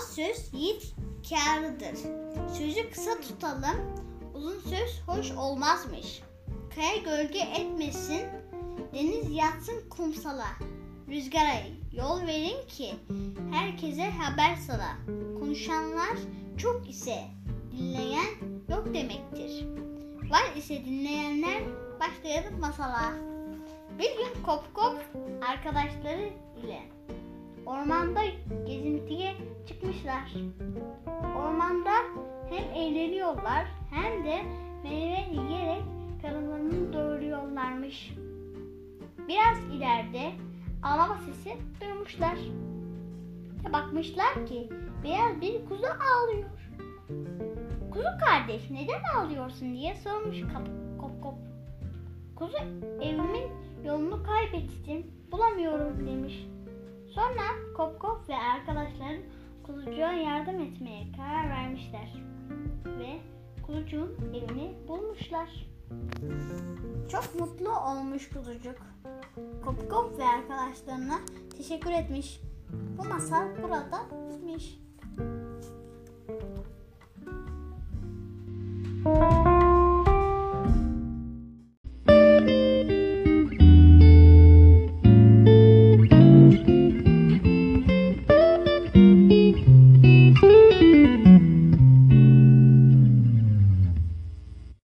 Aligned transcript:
söz 0.00 0.52
yiğit 0.52 0.94
kârıdır. 1.30 1.98
Sözü 2.58 2.90
kısa 2.90 3.20
tutalım, 3.20 3.76
uzun 4.34 4.60
söz 4.60 5.02
hoş 5.06 5.32
olmazmış. 5.32 6.22
Kaya 6.74 6.96
gölge 6.96 7.38
etmesin, 7.38 8.22
deniz 8.94 9.30
yatsın 9.30 9.88
kumsala. 9.90 10.46
Rüzgara 11.08 11.54
yol 11.92 12.26
verin 12.26 12.66
ki 12.68 12.94
herkese 13.52 14.10
haber 14.10 14.56
sala. 14.56 14.96
Konuşanlar 15.40 16.16
çok 16.58 16.90
ise 16.90 17.24
dinleyen 17.72 18.30
yok 18.68 18.94
demektir. 18.94 19.66
Var 20.30 20.56
ise 20.56 20.84
dinleyenler 20.84 21.62
başlayalım 22.00 22.60
masala. 22.60 23.12
Bir 23.98 24.16
gün 24.16 24.42
Kop 24.42 24.74
Kop 24.74 24.96
arkadaşları 25.48 26.30
ile 26.64 26.82
ormanda 27.82 28.20
gezintiye 28.66 29.34
çıkmışlar. 29.66 30.32
Ormanda 31.36 31.90
hem 32.50 32.74
eğleniyorlar 32.74 33.66
hem 33.90 34.24
de 34.24 34.42
meyve 34.82 35.18
yiyerek 35.32 35.82
karınlarını 36.22 36.92
doyuruyorlarmış. 36.92 38.14
Biraz 39.28 39.58
ileride 39.72 40.32
ağlama 40.82 41.18
sesi 41.18 41.56
duymuşlar. 41.80 42.38
Bakmışlar 43.72 44.46
ki 44.46 44.68
beyaz 45.04 45.40
bir 45.40 45.64
kuzu 45.68 45.86
ağlıyor. 45.86 46.50
Kuzu 47.90 48.08
kardeş 48.26 48.70
neden 48.70 49.02
ağlıyorsun 49.16 49.74
diye 49.74 49.94
sormuş 49.94 50.40
kap, 50.40 50.68
kop 51.00 51.22
kop. 51.22 51.34
Kuzu 52.36 52.58
evimin 53.00 53.50
yolunu 53.84 54.22
kaybettim 54.22 55.06
bulamıyorum 55.32 56.06
demiş. 56.06 56.51
Sonra 57.14 57.42
kop 57.76 58.00
kop 58.00 58.28
ve 58.28 58.36
arkadaşları 58.36 59.20
kuzucuğa 59.62 60.12
yardım 60.12 60.60
etmeye 60.60 61.12
karar 61.16 61.50
vermişler. 61.50 62.14
Ve 62.86 63.20
kuzucuğun 63.66 64.16
evini 64.34 64.74
bulmuşlar. 64.88 65.66
Çok 67.08 67.40
mutlu 67.40 67.78
olmuş 67.78 68.28
kuzucuk. 68.28 68.76
Kop 69.64 69.90
kop 69.90 70.18
ve 70.18 70.24
arkadaşlarına 70.24 71.20
teşekkür 71.56 71.90
etmiş. 71.90 72.40
Bu 72.98 73.04
masal 73.08 73.46
burada 73.62 74.00
bitmiş. 74.30 74.78